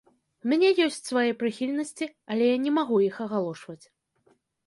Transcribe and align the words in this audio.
У 0.45 0.49
мяне 0.53 0.69
ёсць 0.85 1.03
свае 1.09 1.25
прыхільнасці, 1.43 2.05
але 2.35 2.43
я 2.49 2.57
не 2.65 2.71
магу 2.79 2.97
іх 3.09 3.15
агалошваць. 3.29 3.81